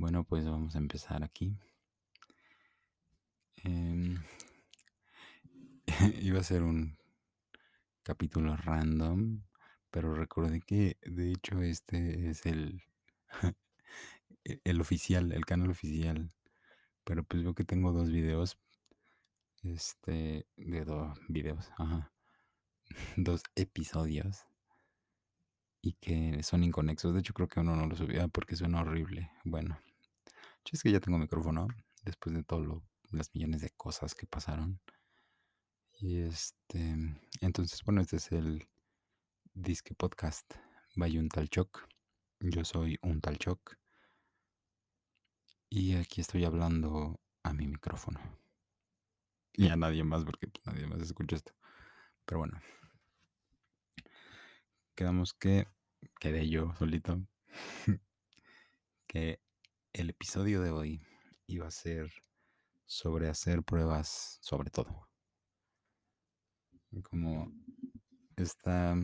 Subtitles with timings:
[0.00, 1.54] Bueno, pues vamos a empezar aquí.
[3.64, 4.16] Em,
[6.22, 6.96] iba a ser un
[8.02, 9.42] capítulo random,
[9.90, 12.82] pero recordé que de hecho este es el,
[14.44, 16.32] e- el oficial, el canal oficial.
[17.04, 18.58] Pero pues veo que tengo dos videos.
[19.62, 22.10] Este, de dos videos, ajá.
[23.18, 24.46] Dos episodios.
[25.82, 27.12] Y que son inconexos.
[27.12, 29.30] De hecho, creo que uno no lo subía porque suena horrible.
[29.44, 29.78] Bueno,
[30.72, 31.68] es que ya tengo micrófono.
[32.02, 34.80] Después de todo las millones de cosas que pasaron.
[35.98, 36.96] Y este,
[37.40, 38.66] entonces, bueno, este es el
[39.52, 40.54] Disque Podcast
[40.96, 41.86] by un tal Choc.
[42.40, 43.76] Yo soy un tal Choc.
[45.68, 48.20] Y aquí estoy hablando a mi micrófono.
[49.52, 51.52] Y a nadie más, porque pues, nadie más escucha esto.
[52.24, 52.60] Pero bueno.
[54.94, 55.66] Quedamos que
[56.18, 57.20] quedé yo solito.
[59.06, 59.40] que
[59.92, 61.02] el episodio de hoy
[61.46, 62.12] iba a ser
[62.86, 65.08] sobre hacer pruebas sobre todo.
[67.02, 67.52] Como
[68.36, 68.96] esta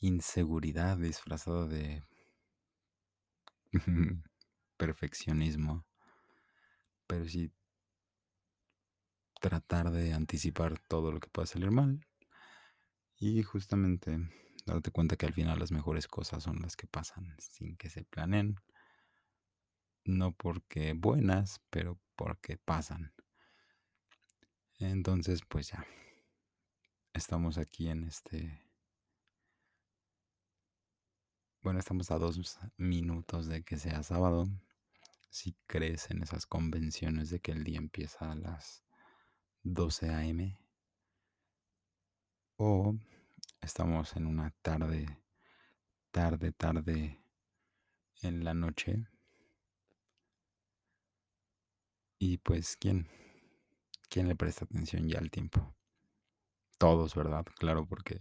[0.00, 2.02] inseguridad disfrazada de
[4.76, 5.86] perfeccionismo,
[7.06, 7.52] pero sí
[9.40, 12.06] tratar de anticipar todo lo que pueda salir mal
[13.18, 14.18] y justamente
[14.64, 18.04] darte cuenta que al final las mejores cosas son las que pasan sin que se
[18.04, 18.56] planeen,
[20.04, 23.12] no porque buenas, pero porque pasan.
[24.78, 25.86] Entonces, pues ya,
[27.12, 28.60] estamos aquí en este...
[31.62, 34.48] Bueno, estamos a dos minutos de que sea sábado.
[35.30, 38.82] Si crees en esas convenciones de que el día empieza a las
[39.62, 40.58] 12 a.m.
[42.56, 42.96] O
[43.62, 45.06] estamos en una tarde,
[46.10, 47.22] tarde, tarde
[48.20, 49.06] en la noche.
[52.18, 53.08] Y pues, ¿quién?
[54.08, 55.74] ¿Quién le presta atención ya al tiempo?
[56.76, 57.46] Todos, ¿verdad?
[57.58, 58.20] Claro, porque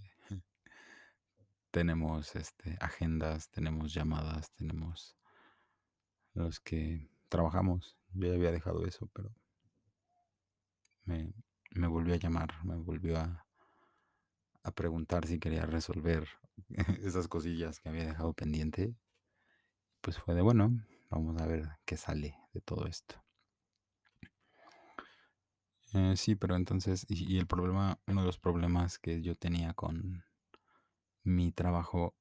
[1.71, 5.17] tenemos este, agendas, tenemos llamadas, tenemos
[6.33, 7.97] los que trabajamos.
[8.13, 9.33] Yo ya había dejado eso, pero
[11.05, 11.33] me,
[11.71, 13.45] me volvió a llamar, me volvió a,
[14.63, 16.27] a preguntar si quería resolver
[17.03, 18.95] esas cosillas que había dejado pendiente.
[20.01, 20.71] Pues fue de bueno,
[21.09, 23.23] vamos a ver qué sale de todo esto.
[25.93, 30.23] Eh, sí, pero entonces, y, el problema, uno de los problemas que yo tenía con
[31.23, 32.15] mi trabajo,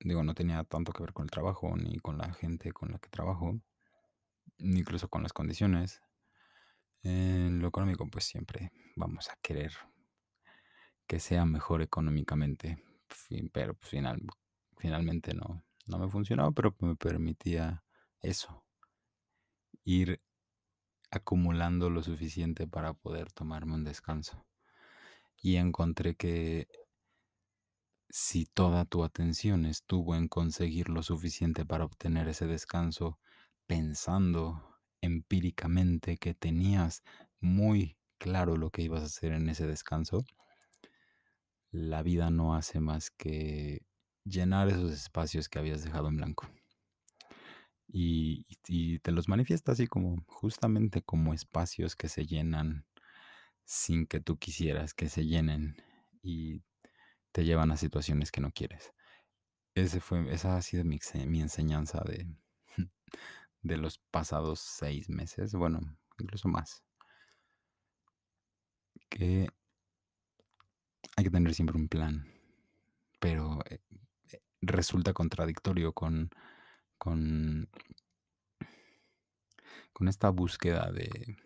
[0.00, 2.98] digo, no tenía tanto que ver con el trabajo, ni con la gente con la
[2.98, 3.60] que trabajo,
[4.58, 6.00] ni incluso con las condiciones.
[7.02, 9.72] En lo económico, pues siempre vamos a querer
[11.12, 12.82] que sea mejor económicamente,
[13.52, 14.22] pero pues, final,
[14.78, 17.84] finalmente no, no me funcionaba, pero me permitía
[18.22, 18.64] eso,
[19.84, 20.22] ir
[21.10, 24.46] acumulando lo suficiente para poder tomarme un descanso.
[25.36, 26.66] Y encontré que
[28.08, 33.18] si toda tu atención estuvo en conseguir lo suficiente para obtener ese descanso,
[33.66, 37.02] pensando empíricamente que tenías
[37.38, 40.24] muy claro lo que ibas a hacer en ese descanso,
[41.72, 43.86] la vida no hace más que
[44.24, 46.48] llenar esos espacios que habías dejado en blanco.
[47.88, 48.46] Y,
[49.00, 52.86] te los manifiesta así como justamente como espacios que se llenan
[53.64, 55.76] sin que tú quisieras que se llenen
[56.22, 56.62] y
[57.32, 58.92] te llevan a situaciones que no quieres.
[59.74, 62.26] Ese fue, esa ha sido mi, mi enseñanza de,
[63.62, 65.80] de los pasados seis meses, bueno,
[66.18, 66.82] incluso más.
[69.10, 69.48] Que
[71.22, 72.26] hay que tener siempre un plan,
[73.20, 73.78] pero eh,
[74.32, 76.30] eh, resulta contradictorio con,
[76.98, 77.70] con,
[79.92, 81.36] con esta búsqueda de,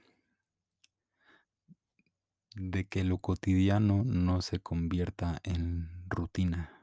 [2.55, 6.83] de que lo cotidiano no se convierta en rutina.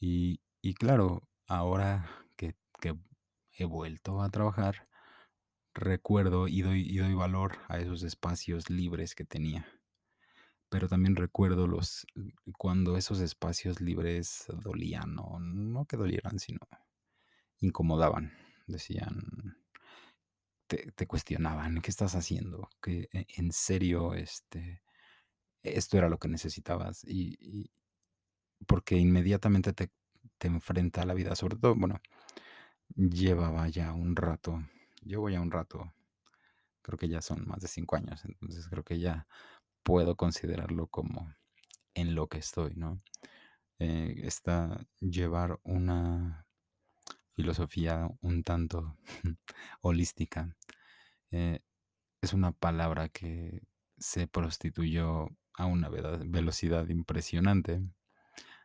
[0.00, 2.96] Y, y claro, ahora que, que
[3.52, 4.88] he vuelto a trabajar,
[5.72, 9.68] recuerdo y doy, y doy valor a esos espacios libres que tenía.
[10.74, 12.04] Pero también recuerdo los
[12.58, 16.58] cuando esos espacios libres dolían, o no que dolieran, sino
[17.60, 18.32] incomodaban.
[18.66, 19.56] Decían,
[20.66, 22.70] te, cuestionaban, ¿qué estás haciendo?
[22.82, 24.82] ¿Que en serio este,
[25.62, 27.04] esto era lo que necesitabas?
[27.04, 27.70] Y, y
[28.66, 29.92] porque inmediatamente te,
[30.38, 32.00] te enfrenta a la vida, sobre todo, bueno,
[32.96, 34.60] llevaba ya un rato,
[35.04, 35.94] llevo ya un rato,
[36.82, 39.28] creo que ya son más de cinco años, entonces creo que ya
[39.84, 41.32] puedo considerarlo como
[41.94, 43.00] en lo que estoy, ¿no?
[43.78, 46.46] Eh, está llevar una
[47.34, 48.96] filosofía un tanto
[49.82, 50.56] holística.
[51.30, 51.60] Eh,
[52.22, 53.62] es una palabra que
[53.98, 57.80] se prostituyó a una velocidad impresionante.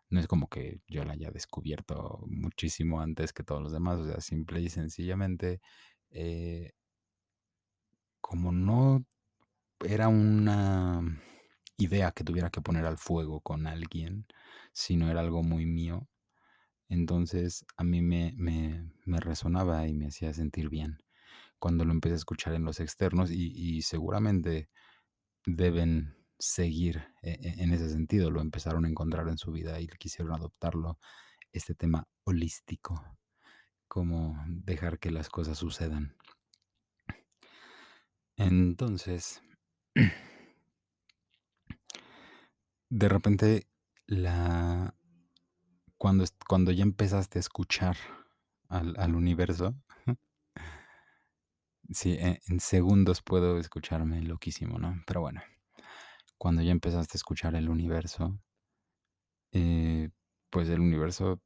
[0.09, 4.05] No es como que yo la haya descubierto muchísimo antes que todos los demás, o
[4.05, 5.61] sea, simple y sencillamente,
[6.11, 6.73] eh,
[8.21, 9.05] como no
[9.85, 11.01] era una
[11.77, 14.25] idea que tuviera que poner al fuego con alguien,
[14.73, 16.07] sino era algo muy mío,
[16.89, 20.97] entonces a mí me, me, resonaba y me hacía sentir bien
[21.59, 24.69] cuando lo empecé a escuchar en los externos y, seguramente
[25.45, 29.87] deben seguir e, e, en ese sentido, lo empezaron a encontrar en su vida y
[29.87, 30.99] quisieron adoptarlo,
[31.51, 33.17] este tema holístico,
[33.87, 36.15] como dejar que las cosas sucedan.
[38.37, 39.41] Entonces,
[42.89, 43.67] de repente,
[44.07, 44.95] la,
[45.97, 47.97] cuando, cuando ya empezaste a escuchar
[48.69, 49.75] al, universo,
[51.89, 55.01] sí, en, en, segundos puedo escucharme loquísimo, ¿no?
[55.05, 55.41] Pero bueno,
[56.37, 58.39] cuando ya empezaste a escuchar el universo,
[59.51, 60.09] eh,
[60.49, 61.41] pues el universo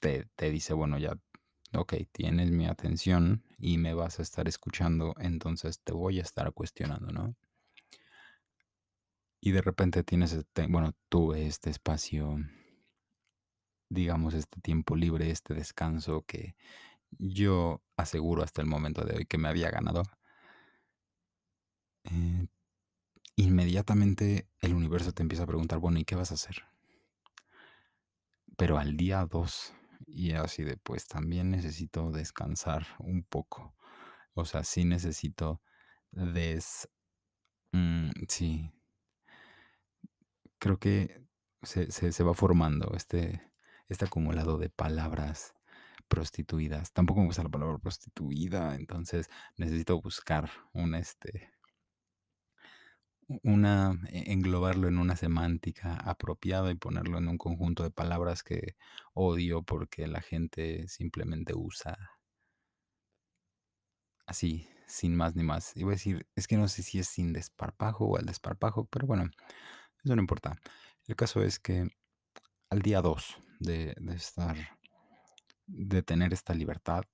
[0.00, 1.16] te, te dice, bueno, ya,
[1.74, 6.52] ok, tienes mi atención y me vas a estar escuchando, entonces te voy a estar
[6.52, 7.34] cuestionando, ¿no?
[9.40, 12.38] Y de repente tienes, este, bueno, tuve este espacio
[13.88, 16.56] digamos, este tiempo libre, este descanso que
[17.18, 20.02] yo aseguro hasta el momento de hoy que me había ganado,
[22.04, 22.46] eh,
[23.36, 26.64] inmediatamente el universo te empieza a preguntar, bueno, ¿y qué vas a hacer?
[28.56, 29.72] Pero al día 2,
[30.06, 33.74] y así de, pues también necesito descansar un poco.
[34.34, 35.62] O sea, sí necesito
[36.12, 36.88] des...
[37.72, 38.72] Mm, sí.
[40.58, 41.24] Creo que
[41.62, 43.42] se, se va formando este,
[43.88, 45.54] este acumulado de palabras
[46.08, 46.92] prostituidas.
[46.92, 51.52] Tampoco me gusta la palabra prostituida, entonces necesito buscar un este
[53.42, 58.76] una e, englobarlo en una semántica apropiada y ponerlo en un conjunto de palabras que
[59.14, 62.18] odio porque la gente simplemente usa
[64.26, 65.76] así, sin más ni más.
[65.76, 69.06] Iba a decir, es que no sé si es sin desparpajo o al desparpajo, pero
[69.06, 69.30] bueno,
[70.04, 70.56] eso no importa.
[71.06, 71.88] El caso es que
[72.70, 74.56] al día 2 de, estar,
[75.66, 77.04] de tener esta libertad,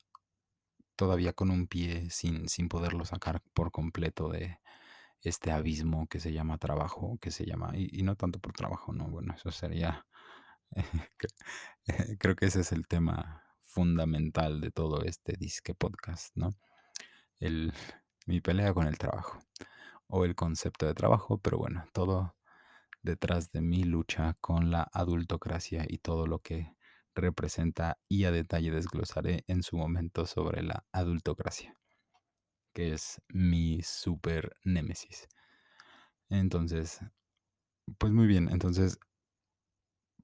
[0.96, 4.58] todavía con un pie sin, sin poderlo sacar por completo de
[5.22, 9.06] este abismo que se llama trabajo, que se llama, y, no tanto por trabajo, no,
[9.06, 10.06] bueno, eso sería,
[12.18, 16.50] creo que ese es el tema fundamental de todo este disque podcast, ¿no?
[17.40, 17.72] El,
[18.26, 19.40] mi pelea con el trabajo
[20.06, 22.36] o el concepto de trabajo, pero bueno, todo
[23.04, 26.74] detrás de mi lucha con la adultocracia y todo lo que
[27.14, 31.76] representa y a detalle desglosaré en su momento sobre la adultocracia,
[32.72, 35.28] que es mi super némesis.
[36.30, 37.00] Entonces,
[37.98, 38.98] pues muy bien, entonces,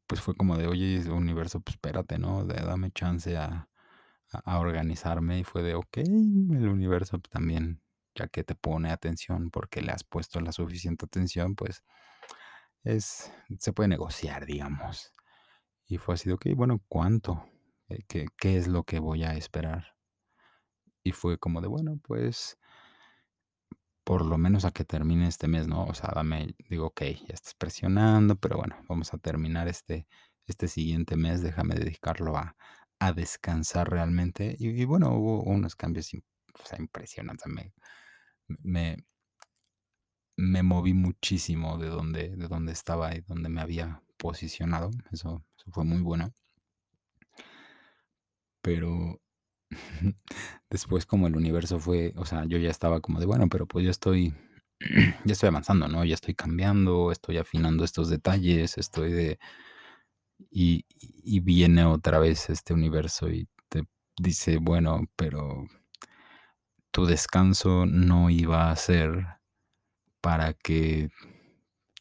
[0.06, 2.44] pues fue como de, oye, universo, pues espérate, ¿no?
[2.44, 3.69] dame chance a,
[4.32, 7.82] a, organizarme y fue de, ok, el universo también,
[8.15, 11.85] ya que te pone atención porque le has puesto la suficiente atención, pues
[12.85, 15.12] es, se puede negociar, digamos.
[15.87, 17.44] Y fue así de, ok, bueno, ¿cuánto?
[17.88, 19.96] Eh, ¿Qué, ¿Qué es lo que voy a esperar?
[21.03, 22.58] Y fue como de, bueno, pues
[24.05, 25.84] por lo menos a que termine este mes, ¿no?
[25.84, 30.06] O sea, dame, digo, ok, ya estás presionando, pero bueno, vamos a terminar este,
[30.46, 32.56] este siguiente mes, déjame dedicarlo a,
[32.99, 34.56] a descansar realmente.
[34.58, 36.13] Y, bueno, hubo unos cambios
[36.79, 37.46] impresionantes.
[38.46, 38.96] Me,
[40.41, 44.91] me moví muchísimo de donde, de donde estaba y donde me había posicionado.
[45.13, 46.32] Eso, fue muy bueno.
[48.63, 49.20] Pero
[50.70, 53.85] después como el universo fue, o sea, yo ya estaba como de, bueno, pero pues
[53.85, 54.35] ya estoy,
[55.25, 56.05] ya estoy avanzando, ¿no?
[56.05, 59.39] Ya estoy cambiando, estoy afinando estos detalles, estoy de...
[60.51, 63.85] Y, y viene otra vez este universo y te
[64.19, 65.67] dice, bueno, pero
[66.93, 69.40] tu descanso no iba a ser
[70.20, 71.10] para que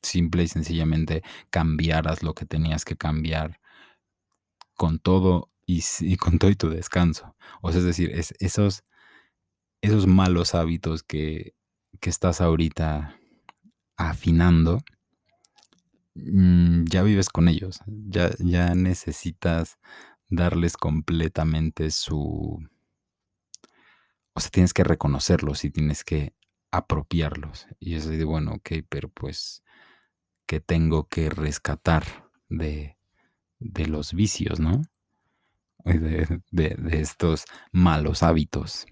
[0.01, 3.59] simple y sencillamente cambiaras lo que tenías que cambiar
[4.75, 7.35] con todo y, con todo y tu descanso.
[7.61, 8.83] O sea, es decir, es, esos,
[9.81, 11.53] esos malos hábitos que,
[11.99, 13.19] que estás ahorita
[13.97, 14.79] afinando,
[16.15, 19.77] mm, ya vives con ellos, ya, ya necesitas
[20.29, 22.59] darles completamente su...
[24.33, 26.33] O sea, tienes que reconocerlos y tienes que
[26.71, 27.67] apropiarlos.
[27.79, 29.63] Y es de, bueno, ok, pero pues,
[30.47, 32.97] ¿qué tengo que rescatar de,
[33.59, 34.81] de los vicios, no?
[35.85, 38.85] de, de estos malos hábitos.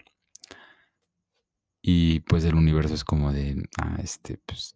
[1.81, 4.75] Y pues el universo es como de, ah, este, pues,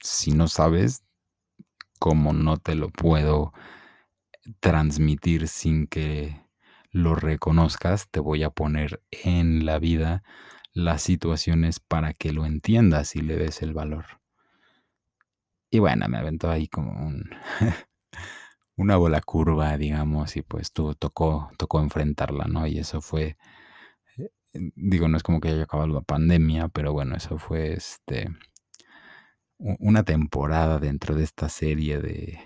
[0.00, 1.02] si no sabes,
[1.98, 3.52] como no te lo puedo
[4.60, 6.42] transmitir sin que
[6.90, 10.24] lo reconozcas, te voy a poner en la vida
[10.72, 14.06] las situaciones para que lo entiendas y le des el valor.
[15.70, 17.30] Y bueno, me aventó ahí como un,
[18.76, 22.66] una bola curva, digamos, y pues tú tocó, tocó enfrentarla, ¿no?
[22.66, 23.36] Y eso fue,
[24.18, 24.30] eh,
[24.74, 28.28] digo, no es como que haya acabado la pandemia, pero bueno, eso fue este
[29.58, 32.38] una temporada dentro de esta serie de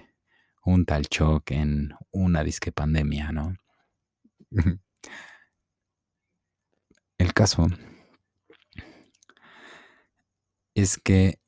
[0.65, 3.55] un tal shock en una disque pandemia, ¿no?
[7.19, 7.69] El caso
[10.75, 11.39] es que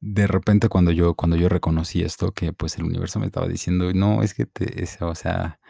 [0.00, 3.92] de repente cuando yo, cuando yo reconocí esto, que pues el universo me estaba diciendo,
[3.92, 5.60] no, es que te, o sea,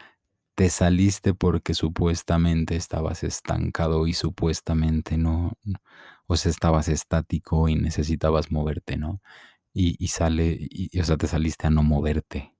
[0.55, 5.53] te saliste porque supuestamente estabas estancado y supuestamente no,
[6.27, 9.21] o sea, estabas estático y necesitabas moverte, ¿no?
[9.73, 12.55] Y, y sale, y, o sea, te saliste a no moverte.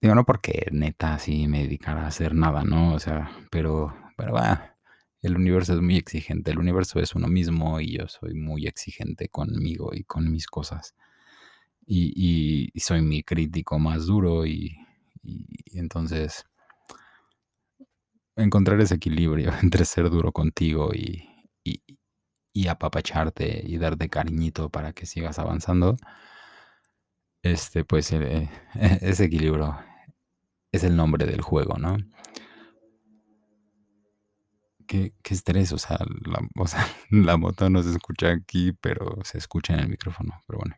[0.00, 2.94] Digo, no porque neta así me dedicara a hacer nada, ¿no?
[2.94, 4.73] O sea, pero, pero va,
[5.24, 6.50] el universo es muy exigente.
[6.50, 10.94] El universo es uno mismo y yo soy muy exigente conmigo y con mis cosas.
[11.86, 14.76] Y, y, soy mi crítico más duro y,
[15.22, 16.44] y, entonces
[18.36, 21.26] encontrar ese equilibrio entre ser duro contigo y,
[22.52, 25.96] y, apapacharte y darte cariñito para que sigas avanzando,
[27.42, 28.50] este, pues eh,
[29.00, 29.78] ese equilibrio
[30.70, 31.96] es el nombre del juego, ¿no?
[34.86, 39.38] Qué, estrés, o sea, la, o sea, la moto no se escucha aquí, pero se
[39.38, 40.76] escucha en el micrófono, pero bueno.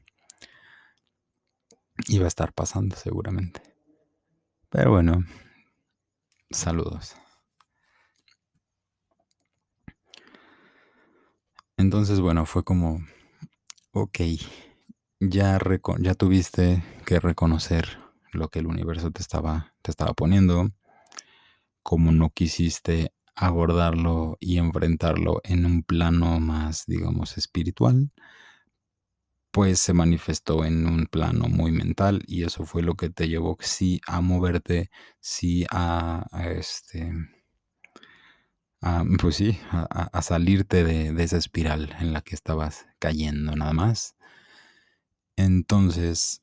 [2.08, 3.62] Iba a estar pasando seguramente.
[4.68, 5.24] Pero bueno,
[6.50, 7.16] saludos.
[11.78, 13.00] Entonces, bueno, fue como,
[13.92, 14.18] ok,
[15.20, 15.58] ya,
[16.00, 17.98] ya tuviste que reconocer
[18.32, 20.70] lo que el universo te estaba, te estaba poniendo,
[21.82, 28.10] como no quisiste abordarlo y enfrentarlo en un plano más, digamos, espiritual,
[29.50, 33.56] pues se manifestó en un plano muy mental y eso fue lo que te llevó
[33.60, 34.90] sí a moverte,
[35.20, 37.12] sí a, este,
[39.20, 44.16] pues sí, a, salirte de, esa espiral en la que estabas cayendo nada más.
[45.36, 46.40] Entonces,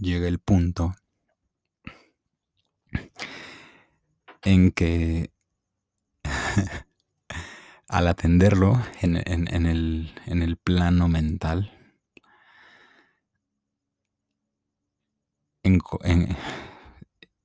[0.00, 0.94] llega el punto
[4.42, 5.32] en que
[7.88, 11.72] al atenderlo en, el, plano mental,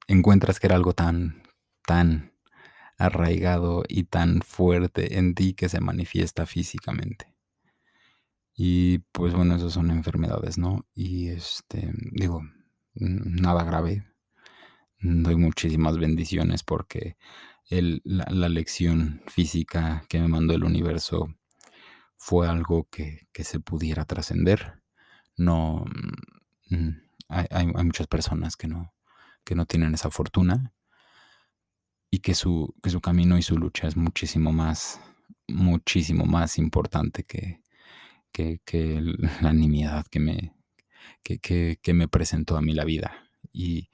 [0.07, 1.43] encuentras que era algo tan,
[1.85, 2.33] tan
[2.97, 7.33] arraigado y tan fuerte en ti que se manifiesta físicamente.
[8.55, 10.85] Y pues bueno, esas son enfermedades, ¿no?
[10.93, 12.41] Y este, digo,
[12.93, 14.05] nada grave.
[15.07, 17.15] Doy muchísimas bendiciones porque
[17.69, 21.35] la, lección física que me mandó el universo
[22.17, 24.81] fue algo que, se pudiera trascender.
[25.37, 25.85] No,
[26.71, 26.89] mm,
[27.29, 28.95] hay, hay, muchas personas que no,
[29.43, 30.73] que no tienen esa fortuna
[32.09, 34.99] y que su, que su camino y su lucha es muchísimo más,
[35.47, 37.61] muchísimo más importante que,
[38.31, 38.59] que,
[39.41, 40.55] la nimiedad que me,
[41.21, 43.29] que, me presentó a mí la vida.
[43.53, 43.89] Y,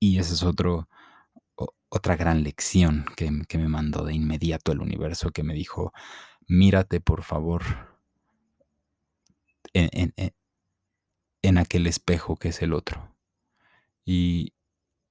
[0.00, 5.92] esa es otra gran lección que, me mandó de inmediato el universo, que me dijo,
[6.46, 7.62] mírate por favor
[9.72, 10.12] en,
[11.42, 13.14] en, aquel espejo que es el otro.
[14.04, 14.54] Y,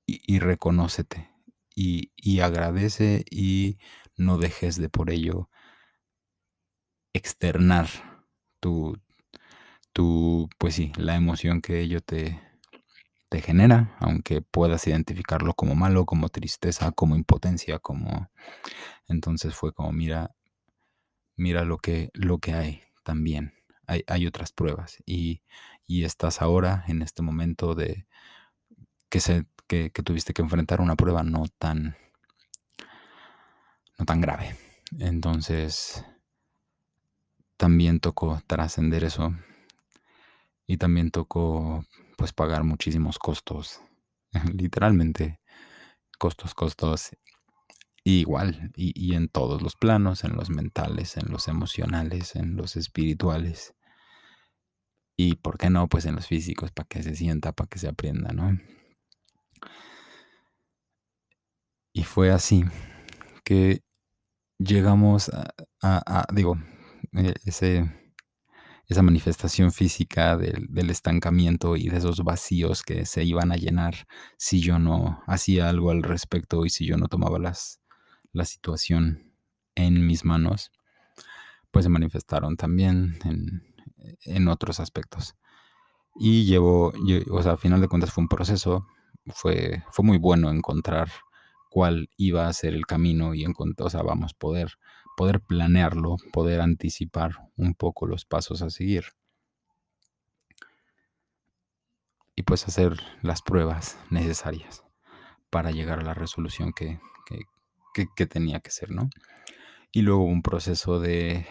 [0.06, 1.32] y, reconócete
[1.76, 3.78] y, y, agradece y
[4.18, 5.50] no dejes de por ello
[7.14, 7.88] externar
[8.60, 9.00] tu,
[9.94, 12.42] tu, pues sí, la emoción que ello te,
[13.34, 18.30] te genera, aunque puedas identificarlo como malo, como tristeza, como impotencia, como...
[19.08, 20.36] Entonces fue como, mira,
[21.36, 23.56] mira lo que, lo que hay también.
[23.88, 25.42] Hay, hay otras pruebas y,
[25.88, 28.06] y, estás ahora en este momento de
[29.10, 31.98] que, se, que, tuviste que enfrentar una prueba no tan,
[33.98, 34.56] no tan grave.
[35.00, 36.06] Entonces,
[37.58, 39.34] también tocó trascender eso
[40.68, 41.84] y también tocó
[42.18, 43.82] pues pagar muchísimos costos,
[44.54, 45.40] literalmente
[46.20, 47.12] costos, costos
[48.06, 53.76] igual y, en todos los planos, en los mentales, en los emocionales, en los espirituales
[55.18, 57.88] y por qué no pues en los físicos para que se sienta, para que se
[57.88, 58.60] aprenda, ¿no?
[61.94, 62.64] Y fue así
[63.46, 63.82] que
[64.60, 66.58] llegamos a, a- digo,
[67.14, 67.92] eh, ese,
[68.94, 74.08] esa manifestación física del, estancamiento y de esos vacíos que se iban a llenar
[74.38, 77.82] si yo no hacía algo al respecto y si yo no tomaba las,
[78.34, 79.34] la situación
[79.76, 80.72] en mis manos,
[81.72, 83.64] pues se manifestaron también en,
[84.26, 85.36] en otros aspectos.
[86.20, 88.88] Y llevo, lle- o sea, a final de cuentas fue un proceso,
[89.28, 91.10] fue, fue muy bueno encontrar
[91.70, 94.74] cuál iba a ser el camino y encontrar, o sea, vamos, poder,
[95.16, 99.06] poder planearlo, poder anticipar un poco los pasos a seguir
[102.36, 104.84] y pues hacer las pruebas necesarias
[105.50, 107.00] para llegar a la resolución que,
[108.16, 109.10] que, tenía que ser, ¿no?
[109.92, 111.46] Y luego un proceso de,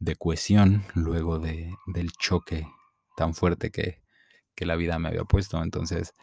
[0.00, 2.66] de cohesión, luego de, del choque
[3.16, 4.02] tan fuerte que,
[4.56, 5.62] que la vida me había puesto.
[5.62, 6.14] Entonces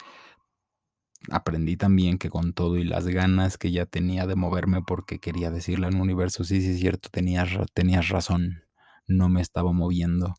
[1.32, 5.52] aprendí también que con todo y las ganas que ya tenía de moverme porque quería
[5.52, 8.64] decirle al universo, sí, sí, es cierto, tenías, tenías razón,
[9.08, 10.36] no me estaba moviendo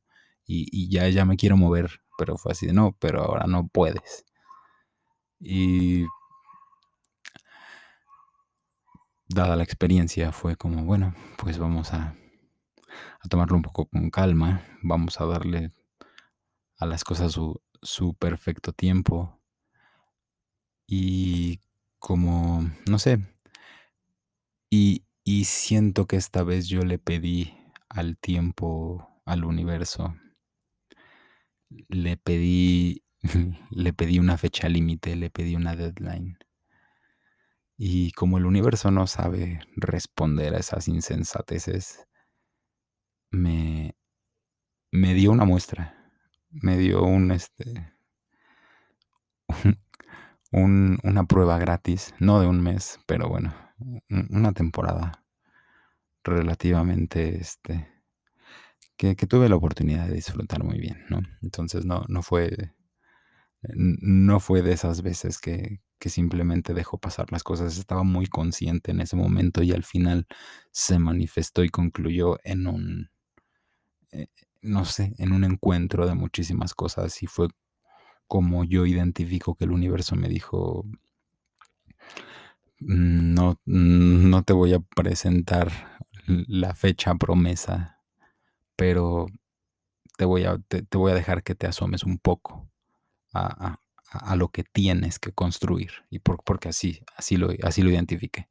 [0.46, 4.24] y, ya, ya me quiero mover, pero fue así no, pero ahora no puedes.
[5.38, 6.06] Y
[9.28, 12.16] dada la experiencia fue como, bueno, pues vamos a,
[13.20, 15.70] a tomarlo un poco con calma, vamos a darle
[16.78, 19.39] a las cosas su, su perfecto tiempo
[20.92, 21.60] y
[22.00, 23.20] como, no sé,
[24.68, 27.54] y, y siento que esta vez yo le pedí
[27.88, 30.16] al tiempo, al universo,
[31.68, 33.04] le pedí,
[33.70, 36.36] le pedí una fecha límite, le pedí una deadline.
[37.76, 42.04] Y como el universo no sabe responder a esas insensateces,
[43.30, 43.94] me,
[44.90, 46.12] me dio una muestra,
[46.50, 47.92] me dio un, este,
[50.52, 53.54] un- una prueba gratis, no de un mes, pero bueno,
[54.10, 55.24] un- una temporada
[56.24, 57.86] relativamente, este,
[58.96, 61.20] que, que tuve la oportunidad de disfrutar muy bien, ¿no?
[61.42, 62.72] Entonces no, no fue,
[63.62, 68.90] no fue de esas veces que, que simplemente dejó pasar las cosas, estaba muy consciente
[68.92, 70.26] en ese momento y al final
[70.72, 73.10] se manifestó y concluyó en un,
[74.12, 74.26] eh,
[74.62, 77.48] no sé, en un encuentro de muchísimas cosas y fue
[78.30, 80.86] como yo identifico que el universo me dijo,
[82.80, 85.70] "Mm, no, mm, no te voy a presentar
[86.26, 87.98] la fecha promesa,
[88.76, 89.26] pero
[90.18, 92.70] te voy a, te, te voy a dejar que te asomes un poco
[93.34, 93.80] a, a-
[94.12, 95.90] a lo que tienes que construir.
[96.10, 98.48] Y por- porque así, así lo, así lo identifiqué.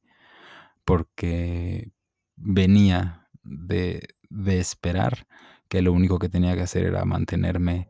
[0.86, 1.92] Porque
[2.36, 5.28] venía de, de esperar
[5.70, 7.90] que lo único que tenía que hacer era mantenerme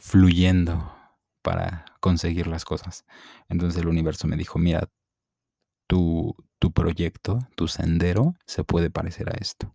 [0.00, 0.92] fluyendo
[1.42, 3.04] para conseguir las cosas.
[3.48, 4.88] Entonces el universo me dijo, mira,
[5.88, 9.74] tu, tu proyecto, tu sendero, se puede parecer a esto.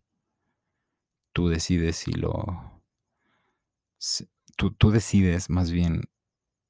[1.34, 2.82] Tú decides si lo...
[4.58, 6.04] tú, tú decides más bien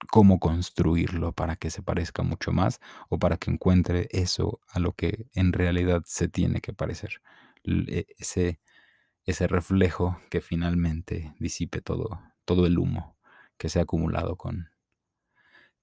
[0.10, 4.94] cómo construirlo para que se parezca mucho más o para que encuentre eso a lo
[4.94, 7.22] que en realidad se tiene que parecer.
[7.66, 8.62] E- Ese,
[9.26, 13.18] ese reflejo que finalmente disipe todo, todo el humo
[13.62, 14.69] que se ha acumulado con,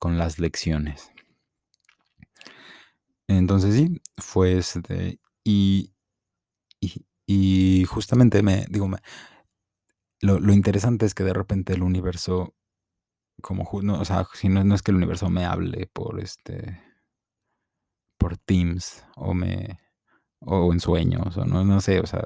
[0.00, 1.12] con las lecciones.
[3.28, 5.92] Entonces sí, fue este, y,
[7.26, 8.98] y, justamente me, digo, me-
[10.20, 12.54] lo, lo interesante es que de repente el universo,
[13.42, 16.80] como, no, o sea, si no, no es que el universo me hable por este,
[18.18, 19.78] por Teams o me,
[20.40, 22.24] o en sueños, o no, no sé, o sea,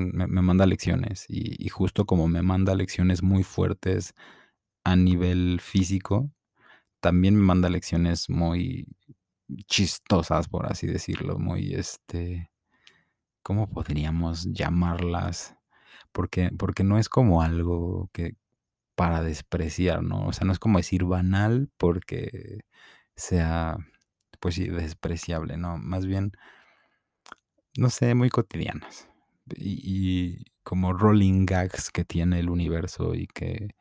[0.00, 4.14] me manda lecciones y, y justo como me manda lecciones muy fuertes
[4.84, 6.30] a nivel físico,
[7.00, 8.88] también me manda lecciones muy
[9.66, 12.50] chistosas, por así decirlo, muy, este,
[13.42, 15.56] ¿cómo podríamos llamarlas?
[16.12, 18.36] Porque, porque no es como algo que
[18.96, 20.26] para despreciar, ¿no?
[20.28, 22.60] O sea, no es como decir banal porque
[23.16, 23.78] sea,
[24.40, 25.78] pues sí, despreciable, ¿no?
[25.78, 26.32] Más bien,
[27.78, 29.07] no sé, muy cotidianas.
[29.56, 33.74] Y, como rolling gags que tiene el universo y que,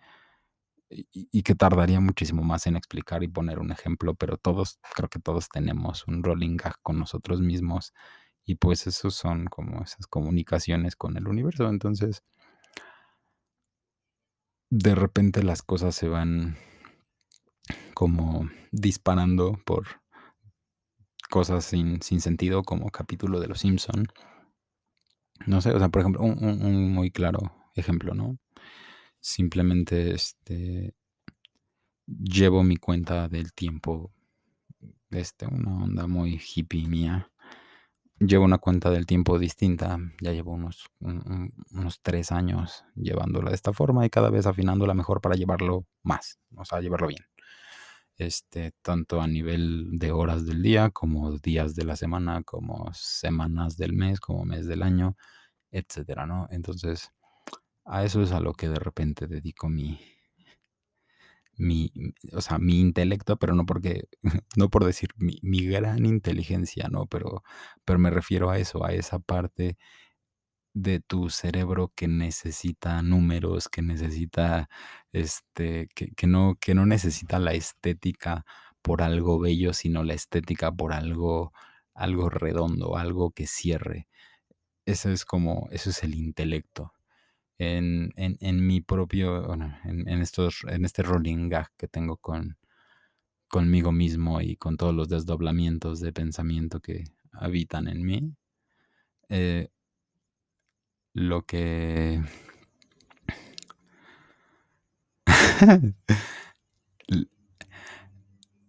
[0.90, 5.20] y que tardaría muchísimo más en explicar y poner un ejemplo, pero todos, creo que
[5.20, 7.94] todos tenemos un rolling gag con nosotros mismos
[8.46, 11.68] y pues esos son como esas comunicaciones con el universo.
[11.68, 12.24] Entonces,
[14.70, 16.56] de repente las cosas se van
[17.94, 19.86] como disparando por
[21.30, 24.08] cosas sin, sin sentido, como capítulo de Los Simpson.
[25.46, 27.40] No sé, o sea, por ejemplo, un, muy claro
[27.76, 28.38] ejemplo, ¿no?
[29.20, 30.94] Simplemente este,
[32.08, 34.12] llevo mi cuenta del tiempo
[35.12, 37.32] este, una onda muy hippie mía.
[38.20, 43.74] Llevo una cuenta del tiempo distinta, ya llevo unos, unos tres años llevándola de esta
[43.74, 47.24] forma y cada vez afinándola mejor para llevarlo más, o sea, llevarlo bien.
[48.18, 53.78] Este, tanto a nivel de horas del día, como días de la semana, como semanas
[53.78, 55.16] del mes, como mes del año,
[55.72, 56.48] etcétera, ¿no?
[56.52, 57.12] Entonces,
[57.86, 60.00] a eso es a lo que de repente dedico mi,
[61.58, 61.92] mi,
[62.34, 64.08] o sea, mi intelecto, pero no porque,
[64.58, 67.08] no por decir mi, mi, gran inteligencia, ¿no?
[67.08, 67.44] Pero,
[67.86, 69.78] pero me refiero a eso, a esa parte
[70.82, 74.70] de tu cerebro que necesita números, que necesita,
[75.12, 78.46] este, que, que no, que no necesita la estética
[78.82, 81.54] por algo bello, sino la estética por algo,
[81.94, 84.08] algo redondo, algo que cierre.
[84.86, 86.94] Eso es como, eso es el intelecto
[87.58, 92.58] en, en, en mi propio, en, en, estos, en este rolling gag que tengo con,
[93.48, 98.36] conmigo mismo y con todos los desdoblamientos de pensamiento que habitan en mí.
[99.30, 99.70] Eh,
[101.18, 102.22] lo que...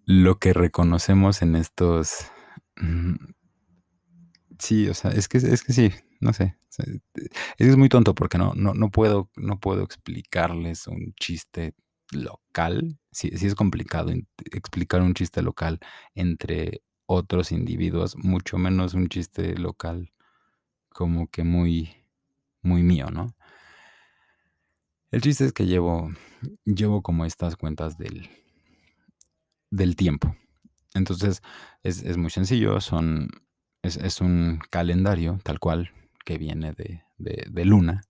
[0.06, 2.30] lo que reconocemos en estos...
[2.76, 3.16] Mm,
[4.58, 6.56] sí, o sea, es que, es que sí, no sé.
[7.58, 11.74] Es muy tonto porque no, no, no, puedo, no puedo explicarles un chiste
[12.12, 12.98] local.
[13.10, 14.12] Sí, sí es complicado
[14.52, 15.80] explicar un chiste local
[16.14, 20.12] entre otros individuos, mucho menos un chiste local
[20.88, 21.90] como que muy,
[22.62, 23.34] muy mío, ¿no?
[25.10, 26.10] El chiste es que llevo,
[26.64, 28.28] llevo como estas cuentas del,
[29.70, 30.36] del tiempo.
[30.94, 31.40] Entonces
[31.82, 33.28] es, es muy sencillo, son,
[33.82, 35.90] es, es, un calendario tal cual
[36.24, 38.02] que viene de, de, luna.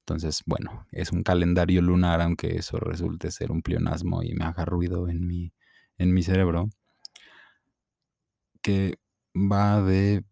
[0.00, 4.64] Entonces, bueno, es un calendario lunar, aunque eso resulte ser un pleonasmo y me haga
[4.64, 5.52] ruido en mi,
[5.98, 6.70] en mi cerebro,
[8.62, 8.98] que
[9.34, 10.24] va de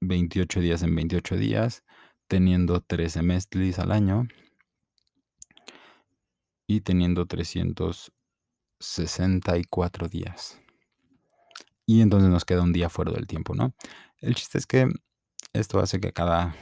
[0.00, 1.84] 28 días en 28 días,
[2.34, 4.26] teniendo 13 semestres al año
[6.66, 10.58] y teniendo 364 días.
[11.86, 13.72] Y entonces nos queda un día fuera del tiempo, ¿no?
[14.18, 14.88] El chiste es que
[15.52, 16.56] esto hace que cada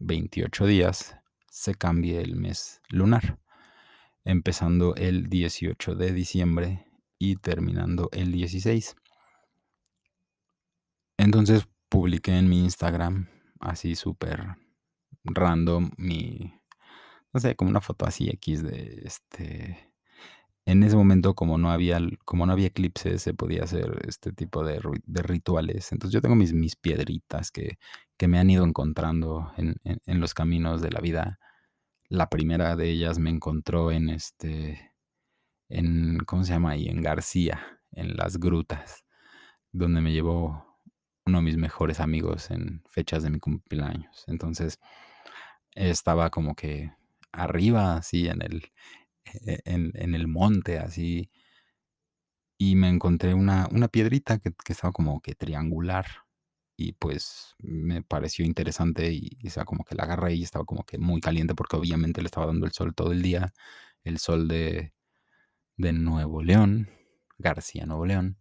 [0.00, 1.14] 28 días
[1.50, 3.38] se cambie el mes lunar,
[4.24, 6.84] empezando el 18 de diciembre
[7.16, 8.96] y terminando el 16.
[11.16, 13.28] Entonces publiqué en mi Instagram,
[13.60, 14.65] así súper
[15.26, 16.52] random, mi,
[17.32, 19.86] no sé, como una foto así X de este
[20.66, 24.64] en ese momento, como no había, como no había eclipses, se podía hacer este tipo
[24.64, 25.92] de, rituales.
[25.92, 27.78] Entonces yo tengo mis, mis piedritas que,
[28.16, 31.38] que me han ido encontrando en, en, los caminos de la vida.
[32.08, 34.92] La primera de ellas me encontró en este,
[35.68, 36.88] en, ¿cómo se llama ahí?
[36.88, 39.04] En García, en las grutas,
[39.72, 40.80] donde me llevó
[41.26, 44.24] uno de mis mejores amigos en fechas de mi cumpleaños.
[44.26, 44.80] Entonces
[45.76, 46.92] estaba como que
[47.32, 48.72] arriba, así en el,
[49.46, 51.30] e-, en, el monte, así.
[52.58, 56.06] Y me encontré una, una piedrita que, estaba como que triangular.
[56.78, 60.84] Y pues me pareció interesante y, y sea, como que la agarré y estaba como
[60.84, 63.52] que muy caliente porque obviamente le estaba dando el sol todo el día.
[64.04, 64.92] El sol de,
[65.76, 66.90] de Nuevo León,
[67.38, 68.36] García Nuevo León.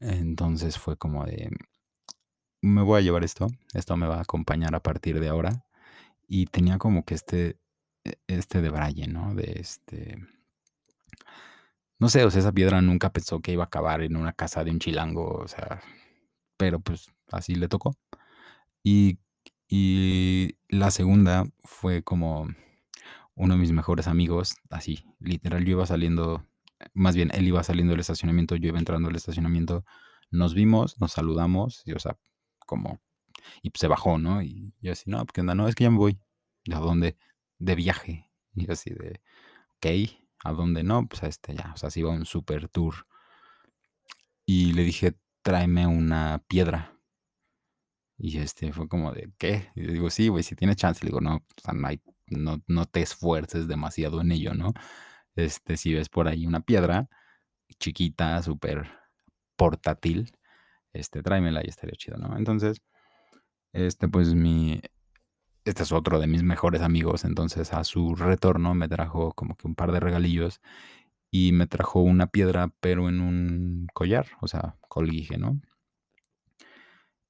[0.00, 1.50] Entonces fue como de,
[2.62, 5.64] me voy a llevar esto, esto me va a acompañar a partir de ahora.
[6.28, 7.58] Y tenía como que este,
[8.04, 9.34] e, este de Braille, ¿no?
[9.34, 10.18] De este...
[11.98, 14.62] No sé, o sea, esa piedra nunca pensó que iba a acabar en una casa
[14.62, 15.82] de un chilango, o sea,
[16.56, 17.96] pero pues así le tocó.
[18.84, 19.18] Y,
[19.68, 22.48] y la segunda fue como
[23.34, 26.44] uno de mis mejores amigos, así, literal, yo iba saliendo,
[26.94, 29.84] más bien, él iba saliendo del estacionamiento, yo iba entrando al estacionamiento,
[30.30, 32.16] nos vimos, nos saludamos, y o sea,
[32.66, 33.00] como,
[33.62, 34.42] y se bajó, ¿no?
[34.42, 36.18] Y yo así, no, porque anda, no, es que ya me voy.
[36.72, 37.16] ¿A dónde?
[37.58, 38.30] de viaje.
[38.54, 39.20] Y así de,
[39.76, 40.10] ok,
[40.44, 41.06] ¿a dónde no?
[41.08, 43.06] Pues a este ya, o sea, se iba un super tour.
[44.46, 46.98] Y le dije, tráeme una piedra.
[48.16, 49.70] Y este fue como de, ¿qué?
[49.76, 51.04] Y le digo, sí, güey, si tienes chance.
[51.04, 51.74] Le digo, no, o sea,
[52.26, 54.72] no, no, te esfuerces demasiado en ello, ¿no?
[55.36, 57.08] Este, si ves por ahí una piedra
[57.78, 58.90] chiquita, súper
[59.56, 60.32] portátil,
[60.92, 62.36] este, tráemela y estaría chido, ¿no?
[62.36, 62.82] Entonces,
[63.86, 64.80] este, pues mi,
[65.64, 69.66] este es otro de mis mejores amigos, entonces a su retorno me trajo como que
[69.68, 70.60] un par de regalillos
[71.30, 75.60] y me trajo una piedra, pero en un collar, o sea, colguije, ¿no?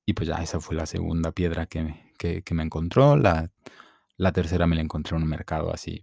[0.06, 3.16] Y pues ya esa fue la segunda piedra que, me encontró.
[3.16, 3.50] La,
[4.16, 6.02] la, tercera me la encontré en un mercado así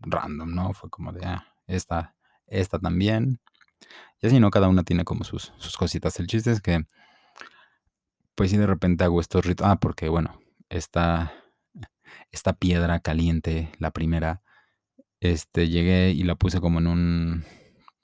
[0.00, 0.72] random, ¿no?
[0.72, 2.16] Fue como de, ah, esta,
[2.48, 3.40] esta también.
[4.20, 4.50] Y así, ¿no?
[4.50, 6.18] Cada una tiene como sus, sus cositas.
[6.18, 6.84] El chiste es que,
[8.34, 9.66] pues sí, de repente hago estos ritos.
[9.66, 11.32] Ah, porque bueno, esta,
[12.32, 14.42] esta piedra caliente, la primera,
[15.20, 17.44] este, llegué y la puse como en un,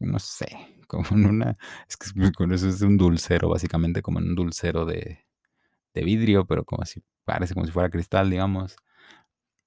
[0.00, 0.48] no sé,
[0.88, 4.86] como en una, es que con eso es un dulcero, básicamente como en un dulcero
[4.86, 5.26] de,
[5.94, 8.76] de vidrio, pero como si, parece como si fuera cristal, digamos.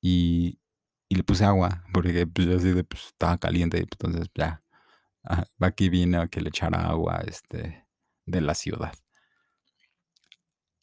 [0.01, 0.59] Y,
[1.09, 4.63] y le puse agua, porque pues así de, pues estaba caliente, pues, entonces ya,
[5.25, 7.87] ah, aquí vine a que le echara agua, este,
[8.25, 8.93] de la ciudad.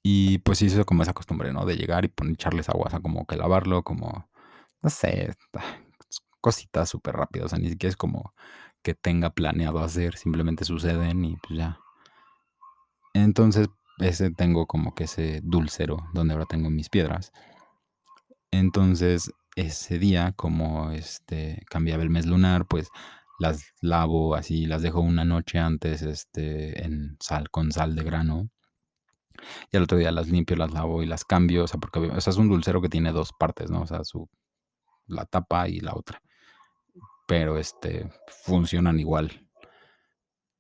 [0.02, 1.66] Y pues eso como esa costumbre, ¿no?
[1.66, 4.28] De llegar y poner, echarles agua, o sea, como que lavarlo, como,
[4.82, 5.34] no sé,
[6.40, 8.34] cositas súper rápidas, o sea, ni siquiera es como
[8.82, 11.78] que tenga planeado hacer, simplemente suceden y pues ya.
[13.14, 17.32] Entonces, ese tengo como que ese dulcero donde ahora tengo mis piedras.
[18.50, 22.88] Entonces, ese día, como este cambiaba el mes lunar, pues
[23.38, 28.50] las lavo así, las dejo una noche antes este, en sal, con sal de grano.
[29.70, 32.16] Y al otro día las limpio, las lavo y las cambio, o sea, porque o
[32.16, 33.83] es un dulcero que tiene dos partes, ¿no?
[33.83, 34.29] O sea, su,
[35.07, 36.22] la tapa y la otra.
[37.26, 38.11] Pero este,
[38.44, 39.46] funcionan igual.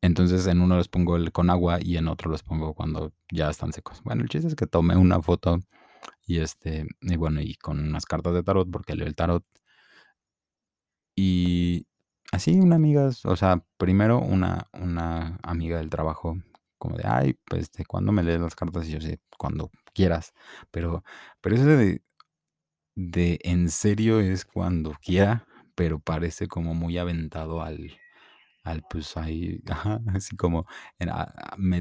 [0.02, 3.50] Entonces en uno los pongo el, con agua y en otro los pongo cuando ya
[3.50, 4.02] están secos.
[4.02, 5.60] Bueno, el chiste es que tomé una foto
[6.26, 9.44] y este, y bueno, y con unas cartas de tarot, porque leo el tarot.
[11.14, 11.86] Y
[12.32, 16.38] así una amiga, o sea, primero una, una amiga del trabajo,
[16.80, 18.88] como de, ay, pues, ¿de cuándo me lees las cartas?
[18.88, 20.34] Y yo sé, cuando quieras.
[20.72, 21.04] Pero,
[21.42, 22.02] pero eso de,
[22.96, 27.98] de en serio es cuando quiera, pero parece como muy aventado al,
[28.64, 29.60] al pues ahí,
[30.14, 30.66] así como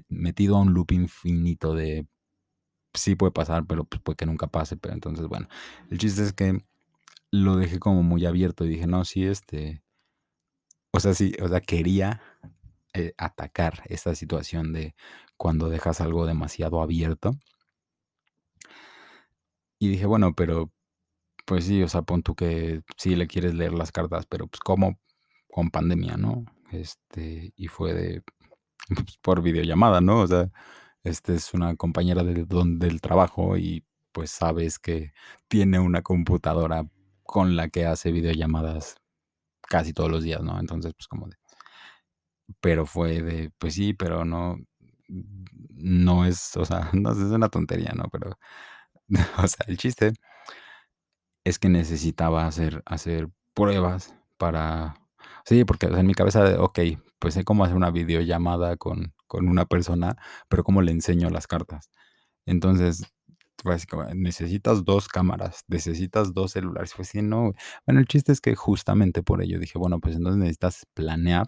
[0.09, 2.07] metido a un loop infinito de
[2.93, 4.77] sí puede pasar, pero pues puede que nunca pase.
[4.77, 5.47] Pero entonces, bueno,
[5.91, 6.59] el chiste es que
[7.31, 9.83] lo dejé como muy abierto y dije, no, sí, este,
[10.91, 12.21] o sea, sí, o sea, quería
[12.93, 14.95] eh, atacar esta situación de
[15.38, 17.32] cuando dejas algo demasiado abierto.
[19.80, 20.71] Y dije, bueno, pero
[21.45, 24.62] pues sí, o sea, pon tú que sí le quieres leer las cartas, pero pues
[24.62, 24.99] como
[25.52, 26.45] con pandemia, ¿no?
[26.71, 28.23] Este, y fue de
[28.89, 30.21] pues, por videollamada, ¿no?
[30.21, 30.52] O sea,
[31.04, 35.13] este es una compañera de don- del trabajo y pues sabes que
[35.49, 36.88] tiene una computadora
[37.25, 38.97] con la que hace videollamadas
[39.63, 40.60] casi todos los días, ¿no?
[40.60, 41.38] Entonces, pues como de,
[42.62, 44.57] pero fue de, pues sí, pero no,
[45.07, 48.05] no es, o sea, no es una tontería, ¿no?
[48.12, 48.38] Pero,
[49.43, 50.13] o sea, el chiste
[51.43, 54.95] es que necesitaba hacer, hacer pruebas para...
[55.45, 56.79] Sí, porque en mi cabeza, de, ok,
[57.19, 60.15] pues sé cómo hacer una videollamada con, con una persona,
[60.47, 61.89] pero cómo le enseño las cartas.
[62.45, 63.03] Entonces,
[63.89, 66.93] como, necesitas dos cámaras, necesitas dos celulares.
[66.93, 67.53] Fue así, no.
[67.85, 71.47] Bueno, el chiste es que justamente por ello dije, bueno, pues entonces necesitas planear,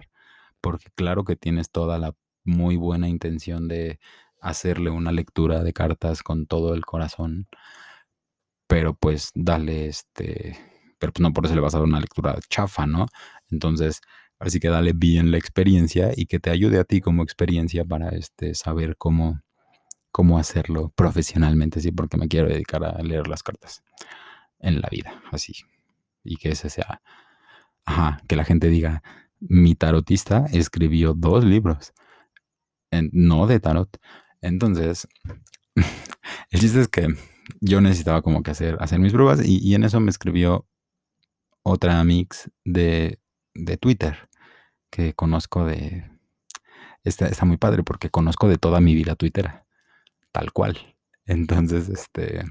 [0.61, 3.99] porque claro que tienes toda la muy buena intención de
[4.41, 7.47] hacerle una lectura de cartas con todo el corazón,
[8.67, 10.57] pero pues dale este,
[10.99, 13.07] pero pues no por eso le vas a dar una lectura chafa, ¿no?
[13.49, 14.01] Entonces,
[14.39, 18.09] así que dale bien la experiencia y que te ayude a ti como experiencia para
[18.09, 19.41] este, saber cómo,
[20.11, 23.83] cómo hacerlo profesionalmente, sí, porque me quiero dedicar a leer las cartas
[24.59, 25.53] en la vida, así.
[26.23, 27.01] Y que ese sea,
[27.85, 29.03] ajá, que la gente diga,
[29.41, 31.93] mi tarotista escribió dos libros,
[33.11, 33.97] no de tarot.
[34.41, 35.07] Entonces,
[36.51, 37.07] el chiste es que
[37.59, 40.67] yo necesitaba como que hacer, hacer mis pruebas y, en eso me escribió
[41.63, 43.19] otra mix de,
[43.53, 44.29] de Twitter
[44.89, 46.09] que conozco de...
[47.03, 49.63] Está, está muy padre porque conozco de toda mi vida Twitter,
[50.31, 50.95] tal cual.
[51.25, 52.43] Entonces, este...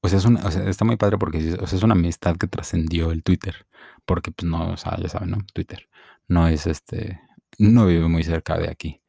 [0.00, 2.36] O sea, es una, o sea, está muy padre porque o sea, es una amistad
[2.36, 3.66] que trascendió el Twitter.
[4.08, 5.38] Porque, pues, no, o sea, ya saben, ¿no?
[5.52, 5.88] Twitter.
[6.28, 7.20] No es este...
[7.58, 9.02] No vive muy cerca de aquí.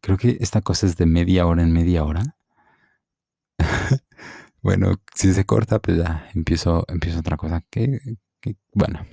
[0.00, 2.22] Creo que esta cosa es de media hora en media hora.
[4.60, 7.64] Bueno, si se corta, pues ya empiezo, empiezo otra cosa.
[7.70, 8.00] Que,
[8.74, 9.06] bueno.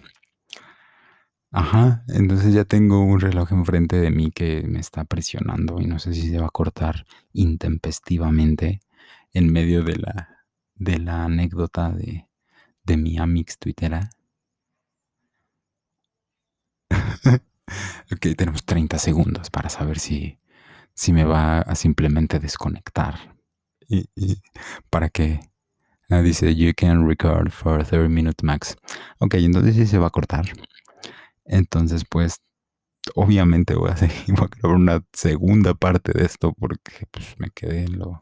[1.51, 5.99] Ajá, entonces ya tengo un reloj enfrente de mí que me está presionando y no
[5.99, 8.81] sé si se va a cortar intempestivamente
[9.33, 12.27] en medio de la, de la anécdota de,
[12.83, 14.09] de mi amix tuitera.
[18.11, 20.39] ok, tenemos 30 segundos para saber si,
[20.93, 23.35] si me va a simplemente desconectar.
[23.87, 24.09] Y,
[24.89, 25.39] para que
[26.09, 28.75] Ah, dice, you can record for 30 minutes max.
[29.19, 30.45] Ok, entonces sí se va a cortar.
[31.45, 32.41] Entonces, pues,
[33.15, 37.97] obviamente voy a, seguir, grabar una segunda parte de esto porque pues, me quedé en
[37.97, 38.21] lo...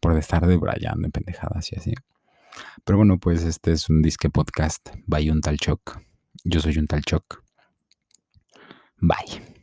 [0.00, 1.92] por estar debrayando en pendejadas y así.
[2.84, 6.00] Pero bueno, pues este es un disque podcast by un tal Choc.
[6.44, 7.44] Yo soy un tal Choc.
[9.02, 9.40] Bye.